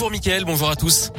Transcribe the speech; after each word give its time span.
Bonjour 0.00 0.12
Mickaël, 0.12 0.44
bonjour 0.44 0.70
à 0.70 0.76
tous. 0.76 1.10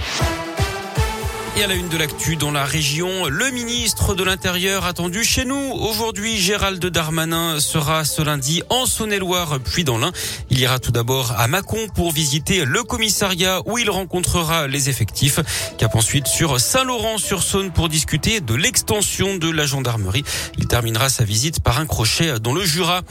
Et 1.60 1.64
à 1.64 1.68
la 1.68 1.74
une 1.74 1.90
de 1.90 1.98
l'actu 1.98 2.38
dans 2.38 2.52
la 2.52 2.64
région, 2.64 3.26
le 3.26 3.52
ministre 3.52 4.16
de 4.16 4.24
l'Intérieur 4.24 4.86
attendu 4.86 5.26
chez 5.26 5.44
nous. 5.44 5.74
Aujourd'hui, 5.74 6.38
Gérald 6.38 6.86
Darmanin 6.86 7.60
sera 7.60 8.06
ce 8.06 8.22
lundi 8.22 8.64
en 8.70 8.86
Saône-et-Loire 8.86 9.60
puis 9.60 9.84
dans 9.84 9.98
l'Ain. 9.98 10.14
Il 10.50 10.60
ira 10.60 10.80
tout 10.80 10.94
d'abord 10.94 11.34
à 11.38 11.50
Mâcon 11.50 11.88
pour 11.94 12.14
visiter 12.14 12.64
le 12.64 12.84
commissariat 12.84 13.62
où 13.66 13.78
il 13.78 13.90
rencontrera 13.90 14.68
les 14.68 14.90
effectifs. 14.90 15.42
Cap 15.78 15.96
ensuite 15.96 16.28
sur 16.28 16.62
Saint-Laurent-sur-Saône 16.62 17.72
pour 17.72 17.90
discuter 17.90 18.40
de 18.40 18.54
l'extension 18.54 19.36
de 19.36 19.50
la 19.50 19.66
gendarmerie. 19.66 20.24
Il 20.58 20.68
terminera 20.68 21.10
sa 21.10 21.26
visite 21.26 21.60
par 21.60 21.78
un 21.82 21.86
crochet 21.86 22.40
dans 22.40 22.54
le 22.54 22.64
Jura. 22.64 23.02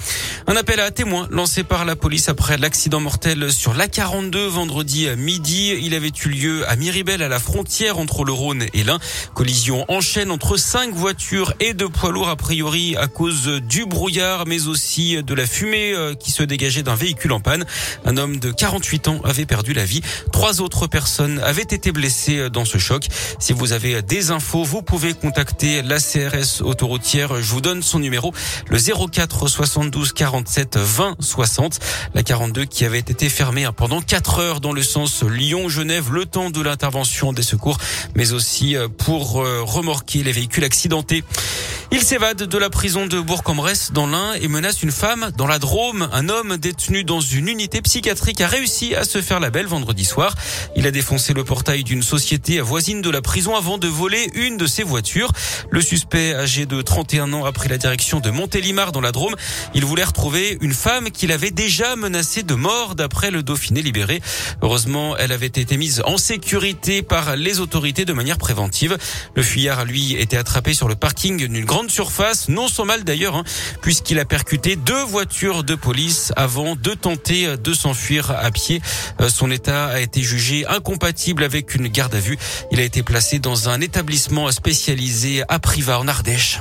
Un 0.46 0.56
appel 0.56 0.80
à 0.80 0.90
témoins 0.90 1.28
lancé 1.30 1.64
par 1.64 1.84
la 1.84 1.96
police 1.96 2.30
après 2.30 2.56
l'accident 2.56 3.00
mortel 3.00 3.52
sur 3.52 3.74
l'A42 3.74 4.46
vendredi 4.46 5.06
midi. 5.18 5.74
Il 5.82 5.94
avait 5.94 6.12
eu 6.24 6.28
lieu 6.30 6.66
à 6.66 6.76
Miribel 6.76 7.22
à 7.22 7.28
la 7.28 7.40
frontière 7.40 7.98
entre 7.98 8.24
le 8.24 8.37
Rhône 8.38 8.66
et 8.72 8.84
l'Ain. 8.84 8.98
Collision 9.34 9.84
en 9.88 10.00
chaîne 10.00 10.30
entre 10.30 10.56
cinq 10.56 10.94
voitures 10.94 11.52
et 11.60 11.74
deux 11.74 11.88
poids 11.88 12.12
lourds 12.12 12.28
a 12.28 12.36
priori 12.36 12.96
à 12.96 13.08
cause 13.08 13.48
du 13.68 13.84
brouillard 13.84 14.46
mais 14.46 14.68
aussi 14.68 15.22
de 15.22 15.34
la 15.34 15.46
fumée 15.46 15.92
euh, 15.92 16.14
qui 16.14 16.30
se 16.30 16.42
dégageait 16.44 16.82
d'un 16.84 16.94
véhicule 16.94 17.32
en 17.32 17.40
panne. 17.40 17.66
Un 18.04 18.16
homme 18.16 18.38
de 18.38 18.52
48 18.52 19.08
ans 19.08 19.20
avait 19.24 19.46
perdu 19.46 19.72
la 19.72 19.84
vie. 19.84 20.00
Trois 20.32 20.60
autres 20.60 20.86
personnes 20.86 21.40
avaient 21.40 21.62
été 21.62 21.90
blessées 21.90 22.48
dans 22.50 22.64
ce 22.64 22.78
choc. 22.78 23.08
Si 23.40 23.52
vous 23.52 23.72
avez 23.72 24.02
des 24.02 24.30
infos, 24.30 24.62
vous 24.62 24.82
pouvez 24.82 25.14
contacter 25.14 25.82
la 25.82 25.98
CRS 25.98 26.62
autoroutière. 26.62 27.42
Je 27.42 27.50
vous 27.50 27.60
donne 27.60 27.82
son 27.82 27.98
numéro, 27.98 28.32
le 28.68 28.78
04 28.78 29.48
72 29.48 30.12
47 30.12 30.76
20 30.76 31.16
60. 31.18 31.80
La 32.14 32.22
42 32.22 32.64
qui 32.64 32.84
avait 32.84 32.98
été 32.98 33.28
fermée 33.28 33.68
pendant 33.76 34.00
4 34.00 34.38
heures 34.38 34.60
dans 34.60 34.72
le 34.72 34.82
sens 34.82 35.22
Lyon-Genève, 35.22 36.12
le 36.12 36.26
temps 36.26 36.50
de 36.50 36.60
l'intervention 36.60 37.32
des 37.32 37.42
secours, 37.42 37.78
mais 38.18 38.32
aussi 38.32 38.76
euh, 38.76 38.88
pour 38.88 39.40
euh, 39.40 39.62
remorquer 39.62 40.24
les 40.24 40.32
véhicules 40.32 40.64
accidentés. 40.64 41.22
Il 41.90 42.02
s'évade 42.02 42.42
de 42.42 42.58
la 42.58 42.68
prison 42.68 43.06
de 43.06 43.18
Bourg-en-Bresse 43.18 43.92
dans 43.92 44.06
l'Ain 44.06 44.34
et 44.34 44.46
menace 44.46 44.82
une 44.82 44.92
femme 44.92 45.30
dans 45.38 45.46
la 45.46 45.58
Drôme. 45.58 46.06
Un 46.12 46.28
homme 46.28 46.58
détenu 46.58 47.02
dans 47.02 47.20
une 47.20 47.48
unité 47.48 47.80
psychiatrique 47.80 48.42
a 48.42 48.46
réussi 48.46 48.94
à 48.94 49.04
se 49.04 49.22
faire 49.22 49.40
la 49.40 49.48
belle 49.48 49.66
vendredi 49.66 50.04
soir. 50.04 50.34
Il 50.76 50.86
a 50.86 50.90
défoncé 50.90 51.32
le 51.32 51.44
portail 51.44 51.84
d'une 51.84 52.02
société 52.02 52.60
voisine 52.60 53.00
de 53.00 53.08
la 53.08 53.22
prison 53.22 53.56
avant 53.56 53.78
de 53.78 53.88
voler 53.88 54.30
une 54.34 54.58
de 54.58 54.66
ses 54.66 54.82
voitures. 54.82 55.32
Le 55.70 55.80
suspect, 55.80 56.34
âgé 56.34 56.66
de 56.66 56.82
31 56.82 57.32
ans, 57.32 57.46
a 57.46 57.52
pris 57.52 57.70
la 57.70 57.78
direction 57.78 58.20
de 58.20 58.28
Montélimar 58.28 58.92
dans 58.92 59.00
la 59.00 59.10
Drôme. 59.10 59.34
Il 59.74 59.86
voulait 59.86 60.04
retrouver 60.04 60.58
une 60.60 60.74
femme 60.74 61.10
qu'il 61.10 61.32
avait 61.32 61.50
déjà 61.50 61.96
menacée 61.96 62.42
de 62.42 62.54
mort 62.54 62.96
d'après 62.96 63.30
le 63.30 63.42
Dauphiné 63.42 63.80
libéré. 63.80 64.20
Heureusement, 64.60 65.16
elle 65.16 65.32
avait 65.32 65.46
été 65.46 65.78
mise 65.78 66.02
en 66.04 66.18
sécurité 66.18 67.00
par 67.00 67.34
les 67.34 67.60
autorités 67.60 68.04
de 68.04 68.12
manière 68.12 68.36
préventive. 68.36 68.98
Le 69.34 69.42
fuyard, 69.42 69.86
lui, 69.86 70.16
était 70.16 70.36
attrapé 70.36 70.74
sur 70.74 70.86
le 70.86 70.94
parking 70.94 71.38
d'une 71.38 71.64
grande 71.64 71.77
surface, 71.88 72.48
non 72.48 72.68
sans 72.68 72.84
mal 72.84 73.04
d'ailleurs, 73.04 73.36
hein, 73.36 73.44
puisqu'il 73.82 74.18
a 74.18 74.24
percuté 74.24 74.76
deux 74.76 75.04
voitures 75.04 75.64
de 75.64 75.74
police 75.74 76.32
avant 76.36 76.74
de 76.74 76.94
tenter 76.94 77.56
de 77.56 77.72
s'enfuir 77.72 78.30
à 78.30 78.50
pied. 78.50 78.80
Euh, 79.20 79.28
son 79.28 79.50
état 79.50 79.86
a 79.86 80.00
été 80.00 80.22
jugé 80.22 80.66
incompatible 80.66 81.44
avec 81.44 81.74
une 81.74 81.88
garde 81.88 82.14
à 82.14 82.20
vue. 82.20 82.38
Il 82.72 82.80
a 82.80 82.82
été 82.82 83.02
placé 83.02 83.38
dans 83.38 83.68
un 83.68 83.80
établissement 83.80 84.50
spécialisé 84.50 85.42
à 85.48 85.58
Privas 85.58 85.98
en 85.98 86.08
Ardèche. 86.08 86.58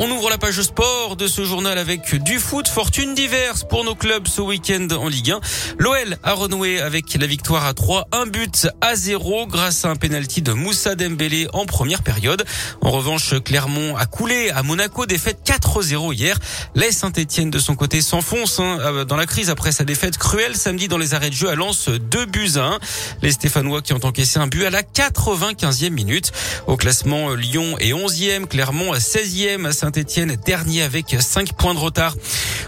On 0.00 0.10
ouvre 0.10 0.28
la 0.28 0.38
page 0.38 0.60
sport 0.60 1.14
de 1.14 1.28
ce 1.28 1.44
journal 1.44 1.78
avec 1.78 2.16
du 2.24 2.40
foot, 2.40 2.66
fortune 2.66 3.14
diverse 3.14 3.62
pour 3.62 3.84
nos 3.84 3.94
clubs 3.94 4.26
ce 4.26 4.40
week-end 4.40 4.88
en 4.90 5.06
Ligue 5.06 5.30
1. 5.30 5.40
L'OL 5.78 6.16
a 6.24 6.32
renoué 6.32 6.80
avec 6.80 7.14
la 7.14 7.28
victoire 7.28 7.64
à 7.64 7.74
3, 7.74 8.08
un 8.10 8.26
but 8.26 8.66
à 8.80 8.96
0 8.96 9.46
grâce 9.46 9.84
à 9.84 9.90
un 9.90 9.96
penalty 9.96 10.42
de 10.42 10.52
Moussa 10.52 10.96
Dembélé 10.96 11.46
en 11.52 11.64
première 11.64 12.02
période. 12.02 12.44
En 12.80 12.90
revanche, 12.90 13.40
Clermont 13.44 13.96
a 13.96 14.06
coulé 14.06 14.50
à 14.50 14.64
Monaco, 14.64 15.06
défaite 15.06 15.38
4-0 15.46 16.12
hier. 16.12 16.40
Les 16.74 16.90
Saint-Etienne 16.90 17.50
de 17.50 17.60
son 17.60 17.76
côté 17.76 18.00
s'enfonce 18.00 18.58
hein, 18.58 18.78
euh, 18.80 19.04
dans 19.04 19.16
la 19.16 19.26
crise 19.26 19.48
après 19.48 19.70
sa 19.70 19.84
défaite 19.84 20.18
cruelle 20.18 20.56
samedi 20.56 20.88
dans 20.88 20.98
les 20.98 21.14
arrêts 21.14 21.30
de 21.30 21.34
jeu 21.34 21.48
à 21.48 21.54
Lens, 21.54 21.88
2 21.88 22.26
buts 22.26 22.52
à 22.56 22.64
1. 22.64 22.78
Les 23.22 23.30
Stéphanois 23.30 23.80
qui 23.80 23.92
ont 23.92 24.04
encaissé 24.04 24.40
un 24.40 24.48
but 24.48 24.64
à 24.64 24.70
la 24.70 24.82
95e 24.82 25.90
minute. 25.90 26.32
Au 26.66 26.76
classement, 26.76 27.34
Lyon 27.34 27.78
est 27.78 27.92
11e, 27.92 28.46
Clermont 28.46 28.92
16e, 28.94 29.70
Saint-Etienne 29.84 30.36
dernier 30.46 30.80
avec 30.80 31.14
5 31.20 31.52
points 31.52 31.74
de 31.74 31.78
retard. 31.78 32.16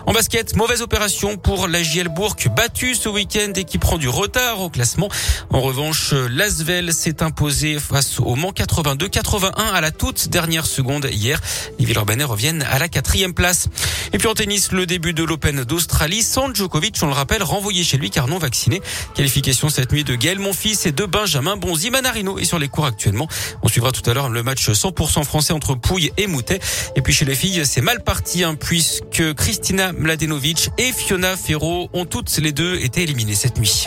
En 0.04 0.12
basket, 0.12 0.54
mauvaise 0.54 0.82
opération 0.82 1.38
pour 1.38 1.66
la 1.66 1.82
JL 1.82 2.09
Bourg, 2.09 2.37
battue 2.54 2.94
ce 2.94 3.09
week-end 3.09 3.53
et 3.56 3.65
qui 3.65 3.78
prend 3.78 3.97
du 3.97 4.09
retard 4.09 4.60
au 4.60 4.69
classement. 4.69 5.09
En 5.50 5.62
revanche, 5.62 6.12
l'Asvel 6.12 6.93
s'est 6.93 7.22
imposé 7.22 7.81
face 7.81 8.21
au 8.21 8.34
Mans 8.34 8.53
82-81 8.53 9.54
à 9.56 9.81
la 9.81 9.91
toute 9.93 10.28
dernière 10.28 10.66
seconde 10.66 11.09
hier. 11.10 11.41
Les 11.78 11.87
Villeurbanais 11.87 12.25
reviennent 12.25 12.62
à 12.71 12.78
la 12.78 12.88
quatrième 12.88 13.33
place. 13.33 13.69
Et 14.12 14.19
puis 14.19 14.28
en 14.28 14.34
tennis, 14.34 14.71
le 14.71 14.87
début 14.87 15.15
de 15.15 15.25
l'Open 15.25 15.65
d'Australie 15.65 16.22
sans 16.22 16.54
Djokovic, 16.54 16.97
on 17.03 17.06
le 17.06 17.12
rappelle, 17.12 17.43
renvoyé 17.43 17.83
chez 17.83 17.97
lui 17.97 18.10
car 18.10 18.28
non 18.28 18.38
vacciné. 18.38 18.83
Qualification 19.15 19.71
cette 19.71 19.91
nuit 19.91 20.04
de 20.04 20.15
Gaël 20.15 20.38
Monfils 20.38 20.87
et 20.87 20.93
de 20.93 21.04
Benjamin 21.04 21.56
Bonzi. 21.56 21.91
Manarino 21.91 22.38
est 22.38 22.44
sur 22.44 22.59
les 22.59 22.69
cours 22.69 22.87
actuellement. 22.87 23.27
On 23.62 23.69
suivra 23.69 23.91
tout 23.91 24.09
à 24.09 24.15
l'heure 24.15 24.28
le 24.28 24.43
match 24.43 24.69
100% 24.69 25.25
français 25.25 25.53
entre 25.53 25.75
Pouille 25.75 26.12
et 26.16 26.27
Moutet. 26.27 26.60
Et 26.94 27.03
puis 27.06 27.14
chez 27.14 27.24
les 27.24 27.36
filles, 27.36 27.64
c'est 27.64 27.82
mal 27.82 28.02
parti 28.02 28.42
hein, 28.42 28.56
puisque 28.56 29.32
Christina 29.34 29.92
Mladenovic 29.92 30.70
et 30.76 30.90
Fiona 30.90 31.36
Ferro 31.36 31.88
ont 31.92 32.04
toutes 32.04 32.36
les 32.38 32.50
deux 32.50 32.80
été 32.80 33.04
éliminées 33.04 33.36
cette 33.36 33.58
nuit. 33.58 33.86